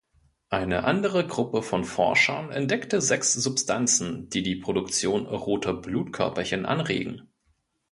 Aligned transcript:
Eine 0.49 0.85
andere 0.85 1.27
Gruppe 1.27 1.61
von 1.61 1.83
Forschern, 1.83 2.49
entdeckte 2.51 3.01
sechs 3.01 3.33
Substanzen, 3.33 4.31
die 4.31 4.41
die 4.41 4.55
Produktion 4.55 5.27
roter 5.27 5.75
Blutkörperchen 5.75 6.65
anregen. 6.65 7.29